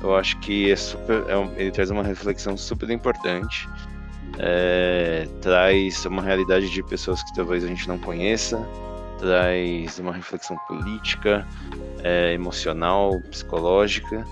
[0.00, 3.68] eu acho que é super, é um, ele traz uma reflexão super importante,
[4.38, 8.58] é, traz uma realidade de pessoas que talvez a gente não conheça,
[9.18, 11.46] traz uma reflexão política,
[12.02, 14.26] é, emocional, psicológica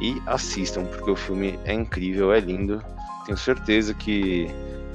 [0.00, 2.82] e assistam porque o filme é incrível, é lindo.
[3.26, 4.48] Tenho certeza que,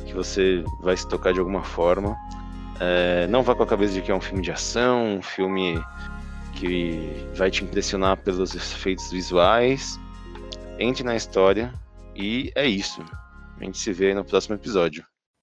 [0.05, 2.17] que você vai se tocar de alguma forma.
[2.79, 5.81] É, não vá com a cabeça de que é um filme de ação, um filme
[6.59, 6.99] que
[7.35, 9.99] vai te impressionar pelos efeitos visuais.
[10.77, 11.73] Entre na história
[12.15, 13.03] e é isso.
[13.59, 15.05] A gente se vê no próximo episódio.